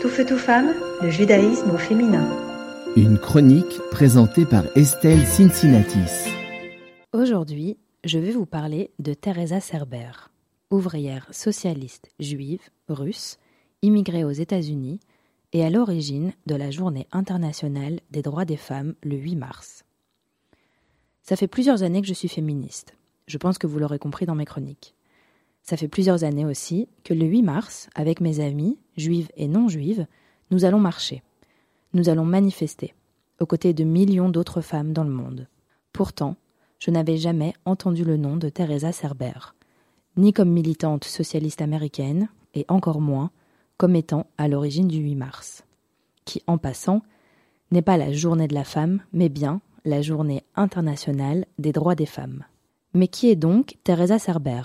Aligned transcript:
Tout 0.00 0.08
feu, 0.08 0.24
tout 0.24 0.38
femme, 0.38 0.74
le 1.02 1.10
judaïsme 1.10 1.72
au 1.72 1.76
féminin. 1.76 2.24
Une 2.94 3.18
chronique 3.18 3.80
présentée 3.90 4.46
par 4.46 4.64
Estelle 4.76 5.26
Cincinnatis. 5.26 6.30
Aujourd'hui, 7.12 7.78
je 8.04 8.20
vais 8.20 8.30
vous 8.30 8.46
parler 8.46 8.92
de 9.00 9.12
Teresa 9.12 9.58
Serber, 9.58 10.12
ouvrière 10.70 11.26
socialiste 11.32 12.10
juive 12.20 12.62
russe, 12.88 13.38
immigrée 13.82 14.22
aux 14.22 14.30
États-Unis 14.30 15.00
et 15.52 15.64
à 15.64 15.70
l'origine 15.70 16.32
de 16.46 16.54
la 16.54 16.70
Journée 16.70 17.08
internationale 17.10 17.98
des 18.12 18.22
droits 18.22 18.44
des 18.44 18.56
femmes 18.56 18.94
le 19.02 19.16
8 19.16 19.34
mars. 19.34 19.84
Ça 21.24 21.34
fait 21.34 21.48
plusieurs 21.48 21.82
années 21.82 22.02
que 22.02 22.08
je 22.08 22.14
suis 22.14 22.28
féministe. 22.28 22.94
Je 23.26 23.36
pense 23.36 23.58
que 23.58 23.66
vous 23.66 23.80
l'aurez 23.80 23.98
compris 23.98 24.26
dans 24.26 24.36
mes 24.36 24.44
chroniques. 24.44 24.94
Ça 25.68 25.76
fait 25.76 25.86
plusieurs 25.86 26.24
années 26.24 26.46
aussi 26.46 26.88
que 27.04 27.12
le 27.12 27.26
8 27.26 27.42
mars, 27.42 27.90
avec 27.94 28.22
mes 28.22 28.40
amis, 28.40 28.78
juives 28.96 29.28
et 29.36 29.48
non 29.48 29.68
juives, 29.68 30.06
nous 30.50 30.64
allons 30.64 30.80
marcher. 30.80 31.22
Nous 31.92 32.08
allons 32.08 32.24
manifester, 32.24 32.94
aux 33.38 33.44
côtés 33.44 33.74
de 33.74 33.84
millions 33.84 34.30
d'autres 34.30 34.62
femmes 34.62 34.94
dans 34.94 35.04
le 35.04 35.10
monde. 35.10 35.46
Pourtant, 35.92 36.36
je 36.78 36.90
n'avais 36.90 37.18
jamais 37.18 37.52
entendu 37.66 38.02
le 38.02 38.16
nom 38.16 38.38
de 38.38 38.48
Teresa 38.48 38.92
Serber, 38.92 39.52
ni 40.16 40.32
comme 40.32 40.48
militante 40.48 41.04
socialiste 41.04 41.60
américaine, 41.60 42.30
et 42.54 42.64
encore 42.68 43.02
moins 43.02 43.30
comme 43.76 43.94
étant 43.94 44.24
à 44.38 44.48
l'origine 44.48 44.88
du 44.88 45.00
8 45.00 45.16
mars, 45.16 45.64
qui, 46.24 46.42
en 46.46 46.56
passant, 46.56 47.02
n'est 47.72 47.82
pas 47.82 47.98
la 47.98 48.10
journée 48.10 48.48
de 48.48 48.54
la 48.54 48.64
femme, 48.64 49.02
mais 49.12 49.28
bien 49.28 49.60
la 49.84 50.00
journée 50.00 50.44
internationale 50.56 51.44
des 51.58 51.72
droits 51.72 51.94
des 51.94 52.06
femmes. 52.06 52.44
Mais 52.94 53.08
qui 53.08 53.28
est 53.28 53.36
donc 53.36 53.76
Teresa 53.84 54.18
Serber 54.18 54.62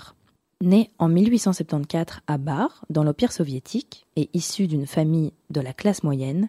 Née 0.64 0.90
en 0.98 1.08
1874 1.08 2.20
à 2.26 2.38
Bar, 2.38 2.84
dans 2.88 3.04
l'Empire 3.04 3.32
soviétique, 3.32 4.06
et 4.16 4.30
issue 4.32 4.66
d'une 4.66 4.86
famille 4.86 5.32
de 5.50 5.60
la 5.60 5.72
classe 5.72 6.02
moyenne, 6.02 6.48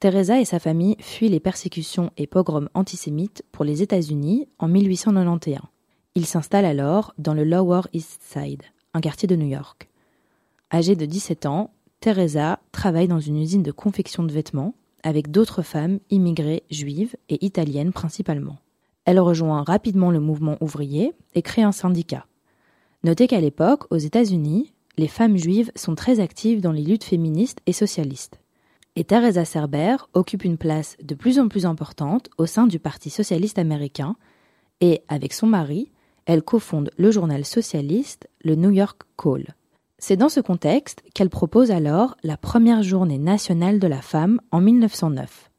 Teresa 0.00 0.40
et 0.40 0.44
sa 0.44 0.60
famille 0.60 0.96
fuient 1.00 1.30
les 1.30 1.40
persécutions 1.40 2.10
et 2.16 2.26
pogroms 2.26 2.68
antisémites 2.74 3.42
pour 3.50 3.64
les 3.64 3.82
États-Unis 3.82 4.46
en 4.58 4.68
1891. 4.68 5.60
Ils 6.14 6.26
s'installent 6.26 6.64
alors 6.66 7.14
dans 7.18 7.34
le 7.34 7.42
Lower 7.42 7.82
East 7.92 8.20
Side, 8.22 8.62
un 8.94 9.00
quartier 9.00 9.26
de 9.26 9.34
New 9.34 9.48
York. 9.48 9.88
Âgée 10.72 10.94
de 10.94 11.06
17 11.06 11.46
ans, 11.46 11.70
Teresa 12.00 12.60
travaille 12.70 13.08
dans 13.08 13.18
une 13.18 13.38
usine 13.38 13.62
de 13.62 13.72
confection 13.72 14.22
de 14.22 14.32
vêtements 14.32 14.74
avec 15.02 15.30
d'autres 15.30 15.62
femmes 15.62 16.00
immigrées 16.10 16.64
juives 16.70 17.16
et 17.28 17.44
italiennes 17.44 17.92
principalement. 17.92 18.58
Elle 19.04 19.18
rejoint 19.18 19.62
rapidement 19.62 20.10
le 20.10 20.20
mouvement 20.20 20.58
ouvrier 20.60 21.14
et 21.34 21.42
crée 21.42 21.62
un 21.62 21.72
syndicat. 21.72 22.26
Notez 23.04 23.28
qu'à 23.28 23.40
l'époque, 23.40 23.84
aux 23.90 23.96
États-Unis, 23.96 24.72
les 24.96 25.06
femmes 25.06 25.36
juives 25.36 25.70
sont 25.76 25.94
très 25.94 26.18
actives 26.18 26.60
dans 26.60 26.72
les 26.72 26.82
luttes 26.82 27.04
féministes 27.04 27.60
et 27.66 27.72
socialistes. 27.72 28.40
Et 28.96 29.04
Teresa 29.04 29.44
Serber 29.44 29.96
occupe 30.14 30.44
une 30.44 30.58
place 30.58 30.96
de 31.00 31.14
plus 31.14 31.38
en 31.38 31.46
plus 31.46 31.66
importante 31.66 32.28
au 32.36 32.46
sein 32.46 32.66
du 32.66 32.80
Parti 32.80 33.10
socialiste 33.10 33.60
américain 33.60 34.16
et, 34.80 35.02
avec 35.06 35.32
son 35.32 35.46
mari, 35.46 35.92
elle 36.26 36.42
cofonde 36.42 36.90
le 36.96 37.12
journal 37.12 37.44
socialiste, 37.44 38.28
le 38.42 38.56
New 38.56 38.70
York 38.70 39.02
Call. 39.16 39.54
C'est 39.98 40.16
dans 40.16 40.28
ce 40.28 40.40
contexte 40.40 41.02
qu'elle 41.14 41.30
propose 41.30 41.70
alors 41.70 42.16
la 42.24 42.36
première 42.36 42.82
journée 42.82 43.18
nationale 43.18 43.78
de 43.78 43.86
la 43.86 44.02
femme 44.02 44.40
en 44.50 44.60
1909. 44.60 45.50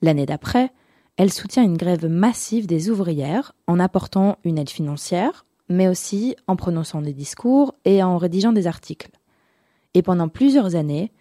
L'année 0.00 0.26
d'après, 0.26 0.70
elle 1.16 1.32
soutient 1.32 1.64
une 1.64 1.76
grève 1.76 2.06
massive 2.06 2.68
des 2.68 2.90
ouvrières 2.90 3.52
en 3.66 3.80
apportant 3.80 4.38
une 4.44 4.58
aide 4.58 4.70
financière, 4.70 5.44
mais 5.68 5.88
aussi 5.88 6.36
en 6.46 6.56
prononçant 6.56 7.02
des 7.02 7.12
discours 7.12 7.74
et 7.84 8.02
en 8.02 8.18
rédigeant 8.18 8.52
des 8.52 8.66
articles. 8.66 9.10
Et 9.94 10.02
pendant 10.02 10.28
plusieurs 10.28 10.74
années, 10.74 11.12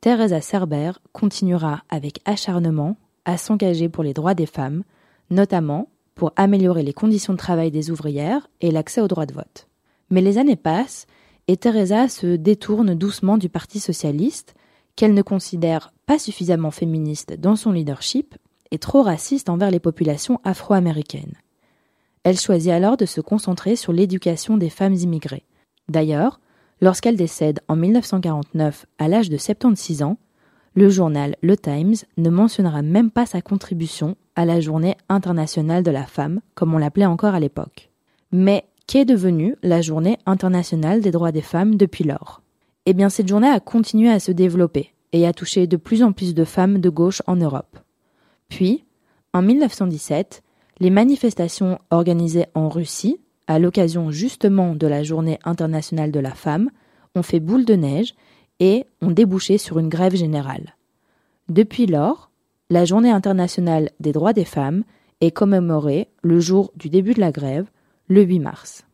Teresa 0.00 0.40
Serber 0.40 0.92
continuera 1.12 1.82
avec 1.88 2.20
acharnement 2.24 2.96
à 3.24 3.36
s'engager 3.36 3.88
pour 3.88 4.04
les 4.04 4.14
droits 4.14 4.34
des 4.34 4.46
femmes, 4.46 4.84
notamment 5.30 5.88
pour 6.14 6.32
améliorer 6.36 6.82
les 6.82 6.92
conditions 6.92 7.32
de 7.32 7.38
travail 7.38 7.70
des 7.70 7.90
ouvrières 7.90 8.48
et 8.60 8.70
l'accès 8.70 9.00
au 9.00 9.08
droit 9.08 9.26
de 9.26 9.34
vote. 9.34 9.68
Mais 10.10 10.20
les 10.20 10.38
années 10.38 10.56
passent 10.56 11.06
et 11.48 11.56
Teresa 11.56 12.08
se 12.08 12.36
détourne 12.36 12.94
doucement 12.94 13.38
du 13.38 13.48
Parti 13.48 13.80
socialiste, 13.80 14.54
qu'elle 14.96 15.14
ne 15.14 15.22
considère 15.22 15.92
pas 16.06 16.18
suffisamment 16.18 16.70
féministe 16.70 17.34
dans 17.38 17.54
son 17.54 17.72
leadership 17.72 18.34
et 18.70 18.78
trop 18.78 19.02
raciste 19.02 19.48
envers 19.48 19.70
les 19.70 19.78
populations 19.78 20.40
afro-américaines. 20.42 21.34
Elle 22.26 22.40
choisit 22.40 22.72
alors 22.72 22.96
de 22.96 23.06
se 23.06 23.20
concentrer 23.20 23.76
sur 23.76 23.92
l'éducation 23.92 24.56
des 24.56 24.68
femmes 24.68 24.94
immigrées. 24.94 25.44
D'ailleurs, 25.88 26.40
lorsqu'elle 26.80 27.14
décède 27.14 27.60
en 27.68 27.76
1949 27.76 28.84
à 28.98 29.06
l'âge 29.06 29.30
de 29.30 29.36
76 29.36 30.02
ans, 30.02 30.18
le 30.74 30.88
journal 30.88 31.36
Le 31.40 31.56
Times 31.56 31.94
ne 32.16 32.28
mentionnera 32.28 32.82
même 32.82 33.12
pas 33.12 33.26
sa 33.26 33.42
contribution 33.42 34.16
à 34.34 34.44
la 34.44 34.58
journée 34.58 34.96
internationale 35.08 35.84
de 35.84 35.92
la 35.92 36.04
femme, 36.04 36.40
comme 36.56 36.74
on 36.74 36.78
l'appelait 36.78 37.06
encore 37.06 37.36
à 37.36 37.38
l'époque. 37.38 37.92
Mais 38.32 38.64
qu'est 38.88 39.04
devenue 39.04 39.54
la 39.62 39.80
journée 39.80 40.18
internationale 40.26 41.02
des 41.02 41.12
droits 41.12 41.30
des 41.30 41.42
femmes 41.42 41.76
depuis 41.76 42.02
lors? 42.02 42.42
Eh 42.86 42.92
bien, 42.92 43.08
cette 43.08 43.28
journée 43.28 43.46
a 43.46 43.60
continué 43.60 44.10
à 44.10 44.18
se 44.18 44.32
développer 44.32 44.92
et 45.12 45.28
a 45.28 45.32
touché 45.32 45.68
de 45.68 45.76
plus 45.76 46.02
en 46.02 46.10
plus 46.10 46.34
de 46.34 46.44
femmes 46.44 46.80
de 46.80 46.88
gauche 46.90 47.22
en 47.28 47.36
Europe. 47.36 47.78
Puis, 48.48 48.84
en 49.32 49.42
1917, 49.42 50.42
les 50.78 50.90
manifestations 50.90 51.78
organisées 51.90 52.46
en 52.54 52.68
Russie, 52.68 53.20
à 53.46 53.58
l'occasion 53.58 54.10
justement 54.10 54.74
de 54.74 54.86
la 54.86 55.02
Journée 55.02 55.38
internationale 55.44 56.10
de 56.10 56.20
la 56.20 56.32
femme, 56.32 56.70
ont 57.14 57.22
fait 57.22 57.40
boule 57.40 57.64
de 57.64 57.74
neige 57.74 58.14
et 58.60 58.84
ont 59.00 59.10
débouché 59.10 59.58
sur 59.58 59.78
une 59.78 59.88
grève 59.88 60.14
générale. 60.14 60.76
Depuis 61.48 61.86
lors, 61.86 62.30
la 62.68 62.84
Journée 62.84 63.10
internationale 63.10 63.90
des 64.00 64.12
droits 64.12 64.32
des 64.32 64.44
femmes 64.44 64.84
est 65.20 65.30
commémorée 65.30 66.08
le 66.22 66.40
jour 66.40 66.72
du 66.76 66.90
début 66.90 67.14
de 67.14 67.20
la 67.20 67.32
grève, 67.32 67.66
le 68.08 68.22
8 68.22 68.40
mars. 68.40 68.84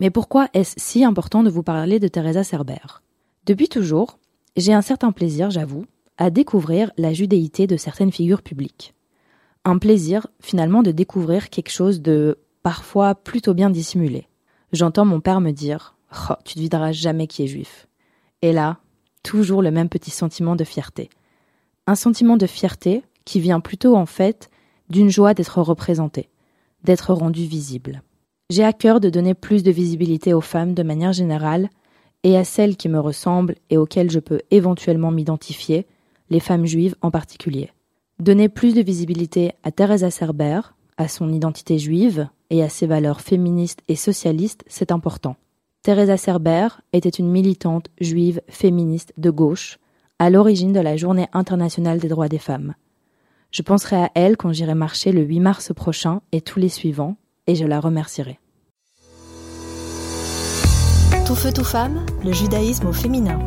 Mais 0.00 0.10
pourquoi 0.10 0.48
est-ce 0.52 0.74
si 0.76 1.04
important 1.04 1.42
de 1.42 1.50
vous 1.50 1.62
parler 1.62 1.98
de 2.00 2.08
Teresa 2.08 2.44
Serber? 2.44 3.00
Depuis 3.46 3.68
toujours, 3.68 4.18
j'ai 4.56 4.74
un 4.74 4.82
certain 4.82 5.12
plaisir, 5.12 5.50
j'avoue, 5.50 5.86
à 6.18 6.30
découvrir 6.30 6.90
la 6.98 7.12
judéité 7.12 7.66
de 7.66 7.76
certaines 7.76 8.12
figures 8.12 8.42
publiques 8.42 8.94
un 9.64 9.78
plaisir 9.78 10.26
finalement 10.40 10.82
de 10.82 10.90
découvrir 10.90 11.50
quelque 11.50 11.70
chose 11.70 12.00
de 12.00 12.38
parfois 12.62 13.14
plutôt 13.14 13.54
bien 13.54 13.70
dissimulé. 13.70 14.26
J'entends 14.72 15.04
mon 15.04 15.20
père 15.20 15.40
me 15.40 15.52
dire 15.52 15.96
oh, 16.30 16.34
Tu 16.44 16.58
ne 16.58 16.62
videras 16.62 16.92
jamais 16.92 17.26
qui 17.26 17.42
est 17.42 17.46
juif. 17.46 17.88
Et 18.42 18.52
là, 18.52 18.78
toujours 19.22 19.62
le 19.62 19.70
même 19.70 19.88
petit 19.88 20.10
sentiment 20.10 20.56
de 20.56 20.64
fierté. 20.64 21.10
Un 21.86 21.94
sentiment 21.94 22.36
de 22.36 22.46
fierté 22.46 23.02
qui 23.24 23.40
vient 23.40 23.60
plutôt 23.60 23.96
en 23.96 24.06
fait 24.06 24.50
d'une 24.90 25.10
joie 25.10 25.34
d'être 25.34 25.60
représenté, 25.60 26.28
d'être 26.84 27.12
rendu 27.12 27.44
visible. 27.44 28.02
J'ai 28.50 28.64
à 28.64 28.72
cœur 28.72 29.00
de 29.00 29.10
donner 29.10 29.34
plus 29.34 29.62
de 29.62 29.70
visibilité 29.70 30.32
aux 30.32 30.40
femmes 30.40 30.74
de 30.74 30.82
manière 30.82 31.12
générale 31.12 31.68
et 32.22 32.36
à 32.36 32.44
celles 32.44 32.76
qui 32.76 32.88
me 32.88 32.98
ressemblent 32.98 33.56
et 33.70 33.76
auxquelles 33.76 34.10
je 34.10 34.18
peux 34.18 34.40
éventuellement 34.50 35.10
m'identifier, 35.10 35.86
les 36.30 36.40
femmes 36.40 36.66
juives 36.66 36.94
en 37.02 37.10
particulier. 37.10 37.70
Donner 38.20 38.48
plus 38.48 38.74
de 38.74 38.82
visibilité 38.82 39.52
à 39.62 39.70
Teresa 39.70 40.10
Serber, 40.10 40.60
à 40.96 41.06
son 41.06 41.32
identité 41.32 41.78
juive 41.78 42.28
et 42.50 42.64
à 42.64 42.68
ses 42.68 42.88
valeurs 42.88 43.20
féministes 43.20 43.80
et 43.86 43.94
socialistes, 43.94 44.64
c'est 44.66 44.90
important. 44.90 45.36
Teresa 45.82 46.16
Serber 46.16 46.66
était 46.92 47.08
une 47.08 47.30
militante 47.30 47.86
juive 48.00 48.42
féministe 48.48 49.12
de 49.18 49.30
gauche, 49.30 49.78
à 50.18 50.30
l'origine 50.30 50.72
de 50.72 50.80
la 50.80 50.96
Journée 50.96 51.28
internationale 51.32 52.00
des 52.00 52.08
droits 52.08 52.28
des 52.28 52.38
femmes. 52.38 52.74
Je 53.52 53.62
penserai 53.62 53.96
à 53.96 54.10
elle 54.16 54.36
quand 54.36 54.52
j'irai 54.52 54.74
marcher 54.74 55.12
le 55.12 55.22
8 55.22 55.38
mars 55.38 55.72
prochain 55.72 56.20
et 56.32 56.40
tous 56.40 56.58
les 56.58 56.68
suivants, 56.68 57.16
et 57.46 57.54
je 57.54 57.64
la 57.64 57.78
remercierai. 57.78 58.40
Tout 61.24 61.36
feu, 61.36 61.52
tout 61.52 61.62
femme, 61.62 62.04
le 62.24 62.32
judaïsme 62.32 62.92
féminin. 62.92 63.38